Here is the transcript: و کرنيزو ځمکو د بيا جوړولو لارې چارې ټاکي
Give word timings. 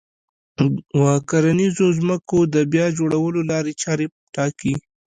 و 0.99 1.01
کرنيزو 1.29 1.87
ځمکو 1.99 2.37
د 2.53 2.55
بيا 2.71 2.85
جوړولو 2.97 3.39
لارې 3.51 3.73
چارې 3.83 4.05
ټاکي 4.35 4.73